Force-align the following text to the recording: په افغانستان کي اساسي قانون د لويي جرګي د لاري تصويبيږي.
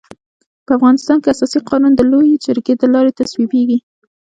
په 0.65 0.71
افغانستان 0.77 1.17
کي 1.21 1.27
اساسي 1.31 1.59
قانون 1.69 1.91
د 1.95 2.01
لويي 2.11 2.35
جرګي 2.45 2.73
د 2.77 2.83
لاري 2.93 3.11
تصويبيږي. 3.19 3.77